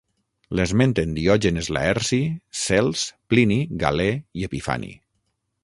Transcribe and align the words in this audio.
L'esmenten 0.59 1.11
Diògenes 1.17 1.69
Laerci, 1.77 2.19
Cels, 2.63 3.05
Plini, 3.35 3.61
Galè 3.85 4.11
i 4.43 4.51
Epifani. 4.51 4.93